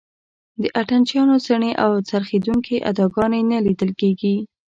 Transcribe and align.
د 0.61 0.63
اتڼ 0.79 0.99
چیانو 1.09 1.35
څڼې 1.45 1.71
او 1.83 1.91
څرخېدونکې 2.09 2.85
اداګانې 2.91 3.41
نه 3.51 3.57
لیدل 3.65 3.91
کېږي. 4.01 4.35